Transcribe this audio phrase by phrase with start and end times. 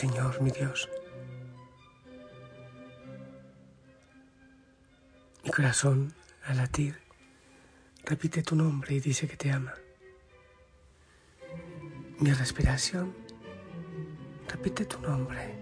[0.00, 0.88] Señor, mi Dios.
[5.44, 6.14] Mi corazón,
[6.46, 6.98] al latir,
[8.06, 9.74] repite tu nombre y dice que te ama.
[12.18, 13.14] Mi respiración
[14.48, 15.54] repite tu nombre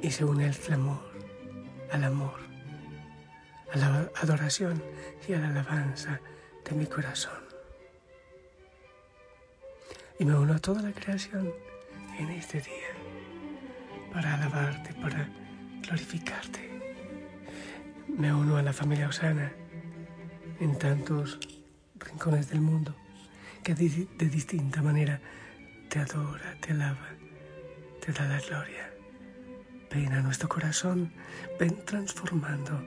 [0.00, 1.04] y se une el clamor
[1.92, 2.40] al amor,
[3.74, 4.82] a la adoración
[5.28, 6.18] y a la alabanza
[6.64, 7.44] de mi corazón.
[10.18, 11.52] Y me uno a toda la creación
[12.18, 12.92] en este día
[14.12, 15.28] para alabarte, para
[15.82, 16.70] glorificarte.
[18.08, 19.52] Me uno a la familia Osana
[20.60, 21.38] en tantos
[21.98, 22.94] rincones del mundo
[23.62, 25.20] que de, distinta manera
[25.88, 27.08] te adora, te alaba,
[28.04, 28.90] te da la gloria.
[29.92, 31.12] Ven a nuestro corazón,
[31.58, 32.82] ven transformando.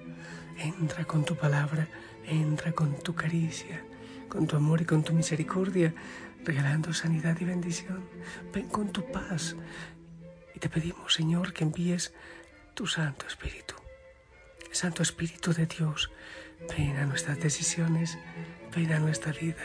[0.57, 1.87] Entra con tu palabra,
[2.25, 3.81] entra con tu caricia,
[4.27, 5.93] con tu amor y con tu misericordia,
[6.43, 8.07] regalando sanidad y bendición.
[8.53, 9.55] Ven con tu paz.
[10.55, 12.13] Y te pedimos, Señor, que envíes
[12.73, 13.75] tu Santo Espíritu.
[14.71, 16.11] Santo Espíritu de Dios,
[16.69, 18.17] ven a nuestras decisiones,
[18.75, 19.63] ven a nuestra vida.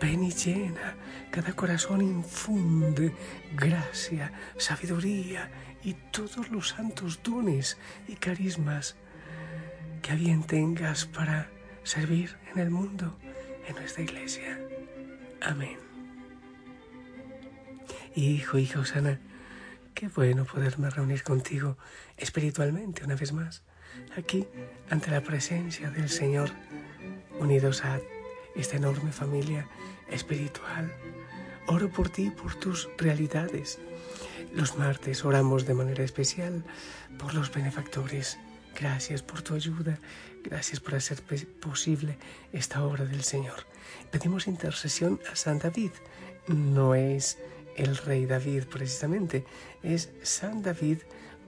[0.00, 0.96] Ven y llena,
[1.30, 3.14] cada corazón infunde
[3.54, 5.50] gracia, sabiduría
[5.84, 7.76] y todos los santos dones
[8.08, 8.96] y carismas
[10.02, 11.50] que a bien tengas para
[11.82, 13.18] servir en el mundo,
[13.68, 14.67] en nuestra iglesia.
[15.40, 15.78] Amén.
[18.14, 19.20] Hijo, hija Osana,
[19.94, 21.78] qué bueno poderme reunir contigo
[22.16, 23.62] espiritualmente una vez más,
[24.16, 24.46] aquí
[24.90, 26.50] ante la presencia del Señor,
[27.38, 28.00] unidos a
[28.56, 29.68] esta enorme familia
[30.10, 30.92] espiritual.
[31.66, 33.78] Oro por ti, por tus realidades.
[34.54, 36.64] Los martes oramos de manera especial
[37.18, 38.38] por los benefactores.
[38.78, 39.98] Gracias por tu ayuda,
[40.44, 41.20] gracias por hacer
[41.60, 42.16] posible
[42.52, 43.66] esta obra del Señor.
[44.12, 45.90] Pedimos intercesión a San David.
[46.46, 47.38] No es
[47.76, 49.44] el rey David precisamente,
[49.82, 50.98] es San David,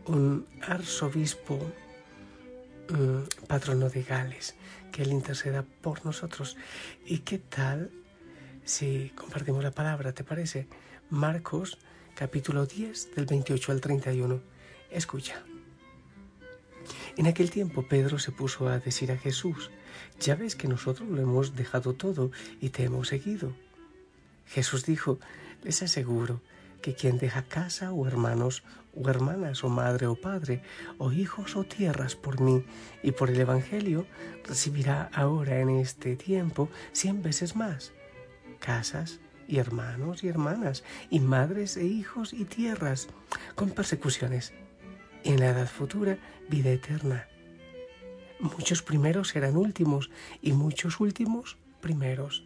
[0.06, 1.56] un arzobispo
[2.88, 4.56] mm, patrono de Gales,
[4.90, 6.56] que Él interceda por nosotros.
[7.06, 7.92] ¿Y qué tal
[8.64, 10.66] si compartimos la palabra, te parece?
[11.10, 11.78] Marcos
[12.16, 14.40] capítulo 10 del 28 al 31.
[14.90, 15.44] Escucha.
[17.16, 19.70] En aquel tiempo Pedro se puso a decir a Jesús,
[20.20, 23.52] ya ves que nosotros lo hemos dejado todo y te hemos seguido.
[24.46, 25.18] Jesús dijo,
[25.62, 26.40] les aseguro
[26.82, 28.62] que quien deja casa o hermanos
[28.94, 30.62] o hermanas o madre o padre
[30.98, 32.64] o hijos o tierras por mí
[33.02, 34.06] y por el Evangelio
[34.44, 37.92] recibirá ahora en este tiempo cien veces más
[38.58, 43.08] casas y hermanos y hermanas y madres e hijos y tierras
[43.54, 44.52] con persecuciones
[45.22, 47.26] y en la edad futura vida eterna.
[48.40, 50.10] Muchos primeros serán últimos
[50.40, 52.44] y muchos últimos primeros.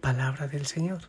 [0.00, 1.02] Palabra del Señor.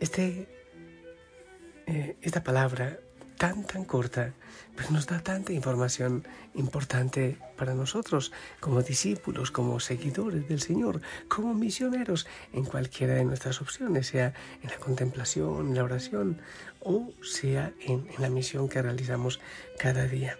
[0.00, 0.48] Este,
[1.86, 2.98] eh, esta palabra
[3.42, 4.34] tan, tan corta,
[4.76, 8.30] pues nos da tanta información importante para nosotros
[8.60, 14.32] como discípulos, como seguidores del Señor, como misioneros en cualquiera de nuestras opciones, sea
[14.62, 16.40] en la contemplación, en la oración
[16.78, 19.40] o sea en, en la misión que realizamos
[19.76, 20.38] cada día.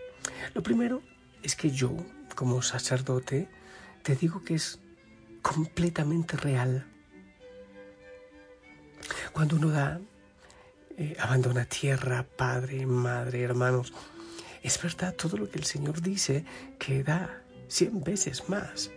[0.55, 1.03] Lo primero
[1.43, 1.91] es que yo,
[2.37, 3.49] como sacerdote,
[4.05, 4.79] te digo que es
[5.43, 6.87] completamente real
[9.33, 10.01] cuando uno da,
[10.97, 13.93] eh, abandona tierra, padre, madre, hermanos,
[14.63, 16.45] es verdad todo lo que el Señor dice
[16.79, 18.91] que da cien veces más.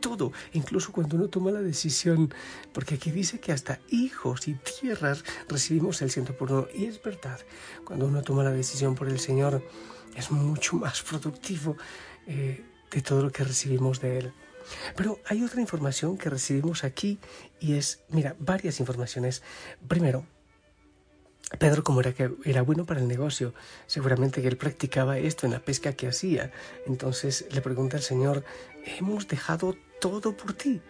[0.00, 2.32] Todo, incluso cuando uno toma la decisión,
[2.72, 6.68] porque aquí dice que hasta hijos y tierras recibimos el ciento por uno.
[6.74, 7.38] Y es verdad,
[7.84, 9.62] cuando uno toma la decisión por el Señor,
[10.16, 11.76] es mucho más productivo
[12.26, 14.32] eh, de todo lo que recibimos de Él.
[14.96, 17.18] Pero hay otra información que recibimos aquí
[17.60, 19.42] y es, mira, varias informaciones.
[19.86, 20.24] Primero,
[21.58, 23.54] Pedro, como era que era bueno para el negocio,
[23.86, 26.52] seguramente que él practicaba esto en la pesca que hacía.
[26.86, 28.44] Entonces le pregunta al Señor,
[28.98, 30.80] hemos dejado todo por ti.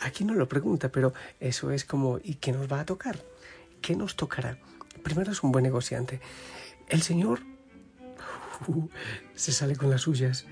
[0.00, 3.18] Aquí no lo pregunta, pero eso es como, ¿y qué nos va a tocar?
[3.80, 4.58] ¿Qué nos tocará?
[5.02, 6.20] Primero es un buen negociante.
[6.88, 7.40] El Señor
[9.34, 10.44] se sale con las suyas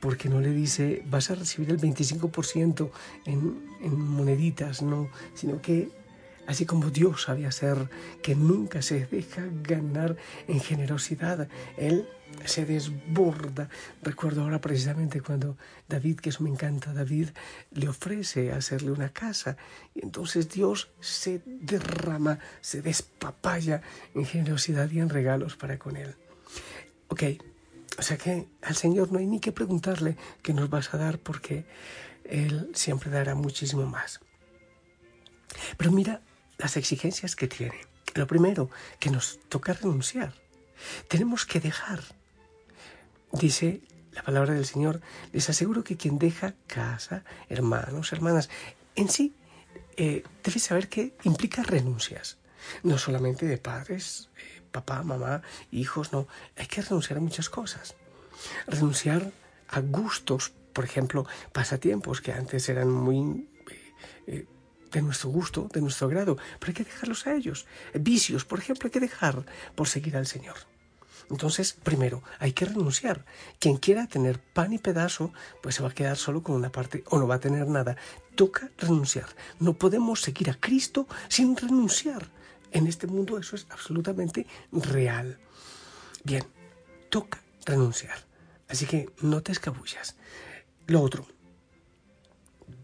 [0.00, 2.90] porque no le dice vas a recibir el 25%
[3.26, 6.01] en, en moneditas, no, sino que
[6.46, 7.88] así como Dios sabe hacer,
[8.22, 10.16] que nunca se deja ganar
[10.48, 12.08] en generosidad, Él
[12.44, 13.68] se desborda.
[14.02, 15.56] Recuerdo ahora precisamente cuando
[15.88, 17.28] David, que eso me encanta, David
[17.70, 19.56] le ofrece hacerle una casa
[19.94, 23.82] y entonces Dios se derrama, se despapaya
[24.14, 26.14] en generosidad y en regalos para con Él.
[27.08, 27.22] Ok,
[27.98, 31.18] o sea que al Señor no hay ni que preguntarle qué nos vas a dar
[31.18, 31.66] porque
[32.24, 34.20] Él siempre dará muchísimo más.
[35.76, 36.22] Pero mira
[36.62, 37.80] las exigencias que tiene.
[38.14, 38.70] Lo primero,
[39.00, 40.32] que nos toca renunciar.
[41.08, 42.00] Tenemos que dejar.
[43.32, 43.82] Dice
[44.12, 45.00] la palabra del Señor,
[45.32, 48.48] les aseguro que quien deja casa, hermanos, hermanas,
[48.94, 49.34] en sí
[49.96, 52.38] eh, debe saber que implica renuncias.
[52.82, 56.28] No solamente de padres, eh, papá, mamá, hijos, no.
[56.56, 57.96] Hay que renunciar a muchas cosas.
[58.66, 59.32] Renunciar
[59.68, 63.48] a gustos, por ejemplo, pasatiempos que antes eran muy
[64.26, 64.46] eh,
[64.92, 67.66] de nuestro gusto, de nuestro grado, pero hay que dejarlos a ellos.
[67.94, 69.44] Vicios, por ejemplo, hay que dejar
[69.74, 70.56] por seguir al Señor.
[71.30, 73.24] Entonces, primero, hay que renunciar.
[73.58, 77.04] Quien quiera tener pan y pedazo, pues se va a quedar solo con una parte
[77.08, 77.96] o no va a tener nada.
[78.34, 79.28] Toca renunciar.
[79.58, 82.28] No podemos seguir a Cristo sin renunciar.
[82.70, 85.38] En este mundo eso es absolutamente real.
[86.24, 86.44] Bien,
[87.08, 88.18] toca renunciar.
[88.68, 90.16] Así que no te escabullas.
[90.86, 91.26] Lo otro,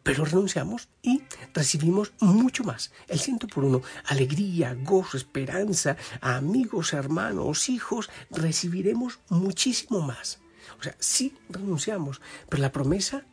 [0.08, 1.22] pero renunciamos y
[1.52, 2.92] recibimos mucho más.
[3.08, 10.38] El ciento por uno, alegría, gozo, esperanza, amigos, hermanos, hijos, recibiremos muchísimo más.
[10.80, 13.26] O sea, sí renunciamos, pero la promesa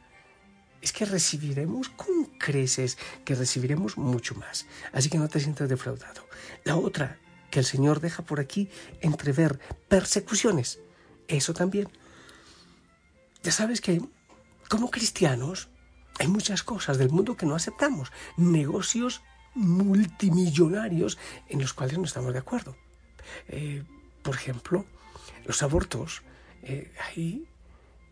[0.81, 4.65] es que recibiremos con creces, que recibiremos mucho más.
[4.91, 6.27] Así que no te sientas defraudado.
[6.65, 7.17] La otra
[7.51, 8.69] que el Señor deja por aquí
[8.99, 10.79] entrever persecuciones.
[11.29, 11.87] Eso también.
[13.43, 14.01] Ya sabes que
[14.67, 15.69] como cristianos
[16.19, 19.21] hay muchas cosas del mundo que no aceptamos, negocios
[19.53, 21.17] multimillonarios
[21.47, 22.75] en los cuales no estamos de acuerdo.
[23.47, 23.83] Eh,
[24.21, 24.85] por ejemplo,
[25.45, 26.23] los abortos.
[26.63, 27.47] Eh, hay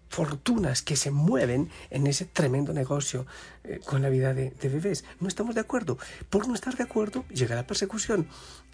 [0.10, 3.26] fortunas que se mueven en ese tremendo negocio
[3.64, 5.06] eh, con la vida de, de, bebés.
[5.20, 5.98] No estamos de acuerdo.
[6.30, 8.28] Por no estar de acuerdo llega la persecución.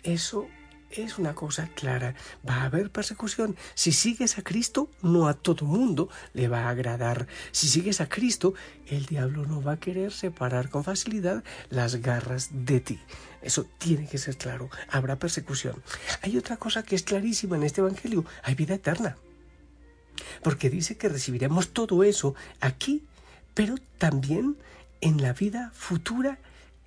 [0.04, 0.48] Eso
[0.92, 2.16] es una cosa clara.
[2.48, 3.56] Va a haber persecución.
[3.76, 7.28] Si sigues a Cristo, no a todo mundo le va a agradar.
[7.52, 8.54] Si sigues a Cristo,
[8.88, 13.00] el diablo no va a querer separar con facilidad las garras de ti.
[13.42, 14.70] Eso tiene que ser claro.
[14.90, 15.82] Habrá persecución.
[16.22, 18.26] Hay otra cosa que es clarísima en este Evangelio.
[18.44, 19.18] Hay vida eterna.
[20.44, 23.04] Porque dice que recibiremos todo eso aquí,
[23.54, 24.58] pero también
[25.02, 26.40] en la vida futura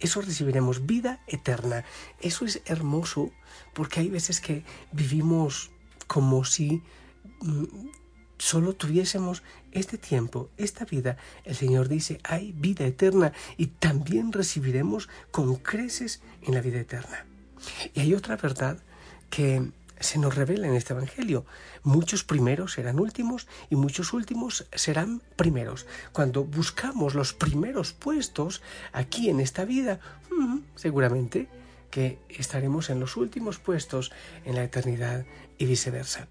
[0.03, 1.85] eso recibiremos vida eterna.
[2.21, 3.31] Eso es hermoso
[3.73, 5.71] porque hay veces que vivimos
[6.09, 6.83] como si
[7.41, 7.65] mm,
[8.37, 11.17] solo tuviésemos este tiempo, esta vida.
[11.45, 17.25] El Señor dice, hay vida eterna y también recibiremos con creces en la vida eterna.
[17.95, 18.83] Y hay otra verdad
[19.31, 19.71] que
[20.03, 21.45] se nos revela en este Evangelio.
[21.83, 25.87] Muchos primeros serán últimos y muchos últimos serán primeros.
[26.13, 28.63] Cuando buscamos los primeros puestos
[28.93, 30.01] aquí en esta vida,
[30.31, 31.49] mm, seguramente
[31.91, 34.13] que estaremos en los últimos puestos
[34.45, 35.25] en la eternidad
[35.59, 36.27] y viceversa.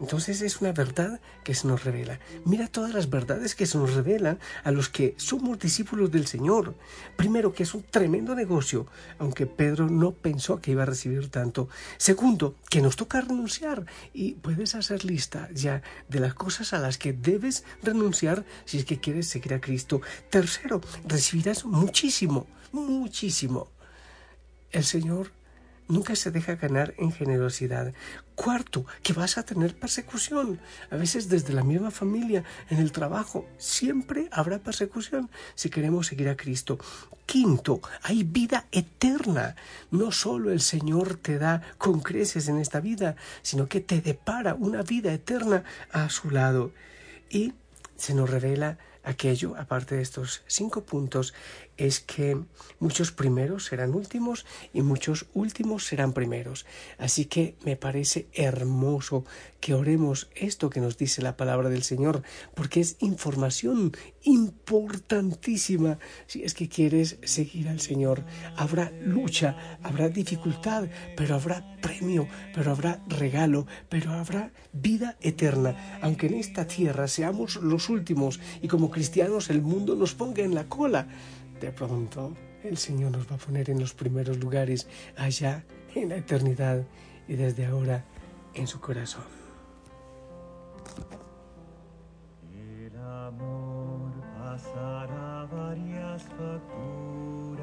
[0.00, 2.18] Entonces es una verdad que se nos revela.
[2.44, 6.74] Mira todas las verdades que se nos revelan a los que somos discípulos del Señor.
[7.16, 8.86] Primero, que es un tremendo negocio,
[9.18, 11.68] aunque Pedro no pensó que iba a recibir tanto.
[11.96, 16.98] Segundo, que nos toca renunciar y puedes hacer lista ya de las cosas a las
[16.98, 20.00] que debes renunciar si es que quieres seguir a Cristo.
[20.30, 23.68] Tercero, recibirás muchísimo, muchísimo.
[24.72, 25.30] El Señor
[25.88, 27.92] nunca se deja ganar en generosidad.
[28.34, 30.60] Cuarto, que vas a tener persecución.
[30.90, 36.28] A veces desde la misma familia, en el trabajo, siempre habrá persecución si queremos seguir
[36.28, 36.78] a Cristo.
[37.26, 39.56] Quinto, hay vida eterna.
[39.90, 44.54] No solo el Señor te da con creces en esta vida, sino que te depara
[44.54, 46.72] una vida eterna a su lado.
[47.30, 47.54] Y
[47.96, 51.34] se nos revela aquello, aparte de estos cinco puntos,
[51.76, 52.38] es que
[52.78, 56.66] muchos primeros serán últimos y muchos últimos serán primeros.
[56.98, 59.24] Así que me parece hermoso
[59.60, 62.22] que oremos esto que nos dice la palabra del Señor,
[62.54, 68.24] porque es información importantísima si es que quieres seguir al Señor.
[68.56, 75.98] Habrá lucha, habrá dificultad, pero habrá premio, pero habrá regalo, pero habrá vida eterna.
[76.02, 80.54] Aunque en esta tierra seamos los últimos y como cristianos el mundo nos ponga en
[80.54, 81.08] la cola,
[81.64, 86.16] de pronto el Señor nos va a poner en los primeros lugares allá en la
[86.16, 86.84] eternidad
[87.26, 88.04] y desde ahora
[88.52, 89.24] en su corazón.
[92.52, 97.62] El amor pasará varias facturas,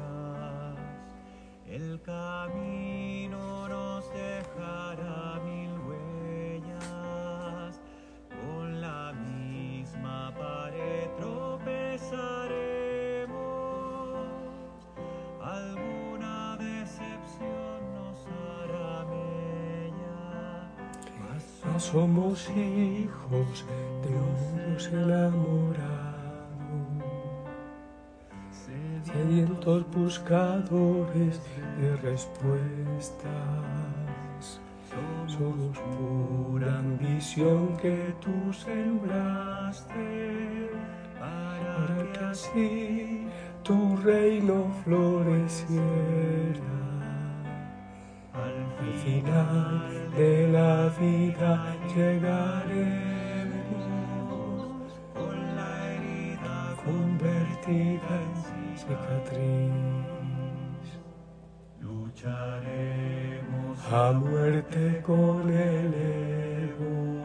[1.68, 4.91] el camino nos dejará
[21.82, 23.64] somos hijos
[24.02, 25.82] de unos enamorados.
[28.50, 31.40] se sedientos buscadores
[31.80, 33.26] de respuestas.
[35.26, 40.06] Somos pura ambición que tú sembraste
[41.18, 43.26] para que así
[43.64, 45.82] tu reino floreciera.
[48.34, 48.66] Al
[49.04, 52.62] final de la vida llegaremos
[55.12, 58.32] con la herida convertida en
[58.78, 59.68] cicatriz.
[61.80, 67.22] Lucharemos A muerte con el ego.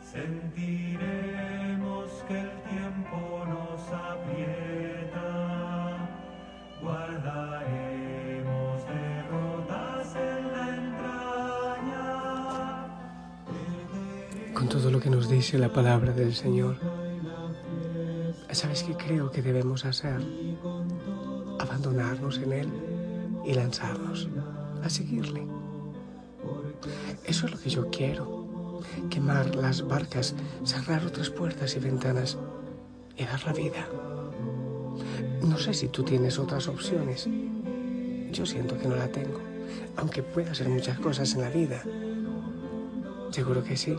[0.00, 1.04] Sentiremos
[2.26, 4.19] que el tiempo nos aprieta,
[15.00, 16.76] que nos dice la palabra del Señor.
[18.50, 20.20] ¿Sabes qué creo que debemos hacer?
[21.58, 22.68] Abandonarnos en Él
[23.46, 24.28] y lanzarnos
[24.82, 25.46] a seguirle.
[27.24, 28.80] Eso es lo que yo quiero.
[29.08, 32.36] Quemar las barcas, cerrar otras puertas y ventanas
[33.16, 33.88] y dar la vida.
[35.42, 37.28] No sé si tú tienes otras opciones.
[38.32, 39.40] Yo siento que no la tengo,
[39.96, 41.82] aunque pueda hacer muchas cosas en la vida.
[43.30, 43.96] Seguro que sí,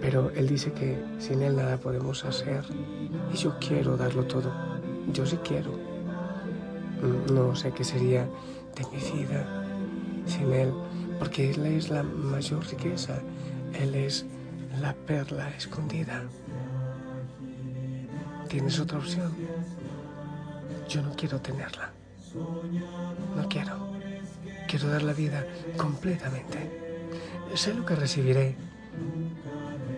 [0.00, 2.64] pero Él dice que sin Él nada podemos hacer.
[3.32, 4.52] Y yo quiero darlo todo.
[5.12, 5.72] Yo sí quiero.
[7.32, 8.28] No sé qué sería
[8.74, 9.64] de mi vida
[10.26, 10.72] sin Él,
[11.18, 13.20] porque Él es la mayor riqueza.
[13.74, 14.26] Él es
[14.80, 16.24] la perla escondida.
[18.48, 19.32] ¿Tienes otra opción?
[20.88, 21.90] Yo no quiero tenerla.
[23.36, 23.96] No quiero.
[24.68, 25.44] Quiero dar la vida
[25.76, 26.86] completamente.
[27.54, 28.56] Sé lo que recibiré,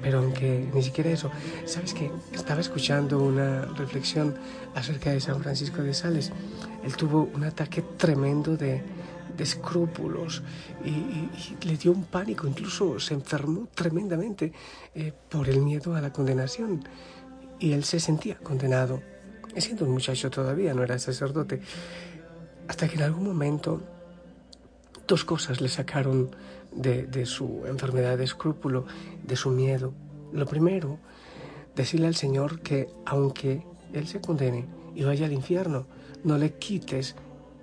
[0.09, 1.31] pero aunque ni siquiera eso,
[1.67, 2.11] ¿sabes qué?
[2.33, 4.35] Estaba escuchando una reflexión
[4.75, 6.33] acerca de San Francisco de Sales.
[6.83, 8.83] Él tuvo un ataque tremendo de,
[9.39, 10.43] escrúpulos
[10.83, 11.29] y
[11.67, 14.51] le dio un pánico, incluso se enfermó tremendamente
[14.95, 16.83] eh, por el miedo a la condenación.
[17.61, 19.03] Y él se sentía condenado,
[19.59, 21.61] siendo un muchacho todavía, no era sacerdote,
[22.67, 23.83] hasta que en algún momento
[25.07, 26.31] dos cosas le sacaron
[26.73, 28.87] de, su enfermedad de escrúpulo,
[29.23, 29.93] de su miedo.
[30.33, 30.99] Lo primero,
[31.75, 35.87] decirle al Señor que aunque Él se condene y vaya al infierno,
[36.25, 37.17] no le quites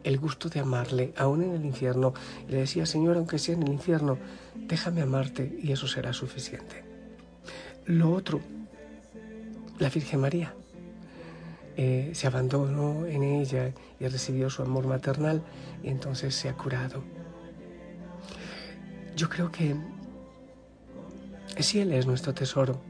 [0.03, 2.13] el gusto de amarle, aún en el infierno.
[2.47, 4.17] Le decía, Señor, aunque sea en el infierno,
[4.55, 6.83] déjame amarte y eso será suficiente.
[7.85, 8.39] Lo otro,
[9.79, 10.53] la Virgen María.
[11.77, 15.43] Eh, se abandonó en ella y recibió su amor maternal
[15.83, 17.03] y entonces se ha curado.
[19.15, 19.75] Yo creo que
[21.59, 22.81] si Él es nuestro tesoro,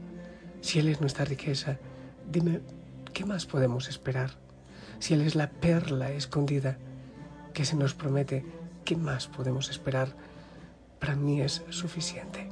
[0.60, 1.78] si Él es nuestra riqueza,
[2.30, 2.60] dime,
[3.12, 4.30] ¿qué más podemos esperar?
[4.98, 6.78] Si Él es la perla escondida
[7.54, 8.44] que se nos promete,
[8.84, 10.08] ¿qué más podemos esperar?
[10.98, 12.48] Para mí es suficiente.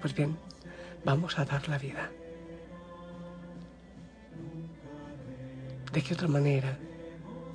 [0.00, 0.36] Pues bien,
[1.04, 2.10] vamos a dar la vida.
[5.92, 6.76] ¿De qué otra manera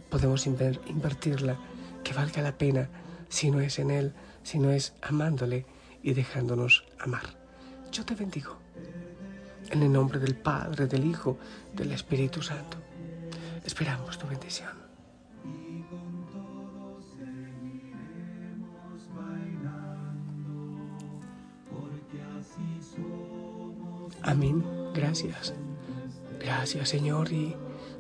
[0.10, 1.58] podemos inver- invertirla
[2.04, 2.90] que valga la pena
[3.30, 4.14] si no es en Él,
[4.46, 5.66] si no es amándole
[6.04, 7.36] y dejándonos amar?
[7.92, 8.58] Yo te bendigo.
[9.72, 11.38] En el nombre del Padre, del Hijo,
[11.74, 12.78] del Espíritu Santo.
[13.66, 14.70] Esperamos tu bendición.
[24.22, 24.64] Amén.
[24.94, 25.56] Gracias.
[26.40, 27.56] Gracias, Señor, y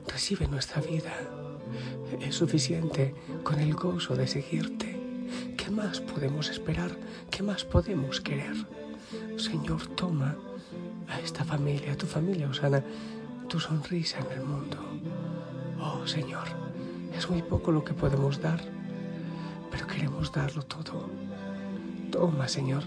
[0.08, 1.14] recibe nuestra vida.
[2.22, 4.85] Es suficiente con el gozo de seguirte.
[5.66, 6.96] ¿Qué más podemos esperar?
[7.32, 8.56] ¿Qué más podemos querer?
[9.36, 10.36] Señor, toma
[11.10, 12.84] a esta familia, a tu familia, Osana,
[13.50, 14.78] tu sonrisa en el mundo.
[15.82, 16.44] Oh, Señor,
[17.18, 18.62] es muy poco lo que podemos dar,
[19.72, 21.10] pero queremos darlo todo.
[22.12, 22.84] Toma, Señor,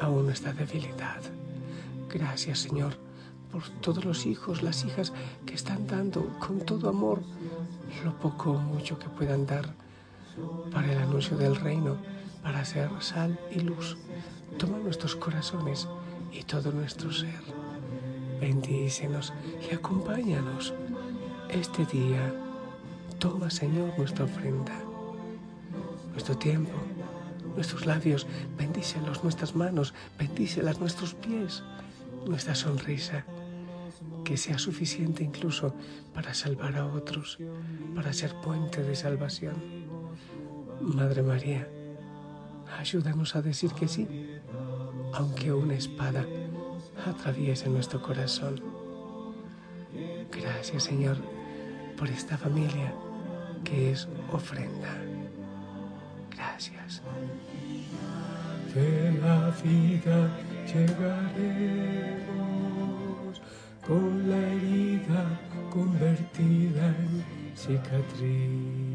[0.00, 1.20] aún nuestra debilidad.
[2.08, 2.96] Gracias, Señor,
[3.52, 5.12] por todos los hijos, las hijas
[5.44, 7.20] que están dando con todo amor
[8.02, 9.85] lo poco o mucho que puedan dar
[10.72, 11.96] para el anuncio del reino,
[12.42, 13.96] para ser sal y luz.
[14.58, 15.88] Toma nuestros corazones
[16.32, 17.40] y todo nuestro ser.
[18.40, 19.32] Bendícenos
[19.70, 20.74] y acompáñanos
[21.48, 22.34] este día.
[23.18, 24.74] Toma, Señor, nuestra ofrenda,
[26.12, 26.72] nuestro tiempo,
[27.54, 28.26] nuestros labios,
[28.58, 31.62] bendícelos, nuestras manos, bendícelas, nuestros pies,
[32.26, 33.24] nuestra sonrisa,
[34.24, 35.74] que sea suficiente incluso
[36.14, 37.38] para salvar a otros,
[37.94, 39.54] para ser puente de salvación.
[40.80, 41.68] Madre María,
[42.78, 44.06] ayúdanos a decir que sí,
[45.14, 46.24] aunque una espada
[47.06, 48.60] atraviese nuestro corazón.
[50.30, 51.16] Gracias, Señor,
[51.96, 52.94] por esta familia
[53.64, 54.94] que es ofrenda.
[56.30, 57.02] Gracias.
[58.74, 60.30] De la vida
[60.66, 61.86] llegaremos
[63.86, 65.40] con la herida
[65.70, 67.24] convertida en
[67.56, 68.85] cicatriz.